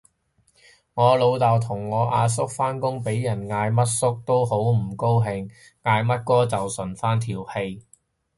[0.95, 5.47] 我老豆同我阿叔返工俾人嗌乜叔都好唔高興，
[5.83, 7.85] 嗌乜哥就順返條氣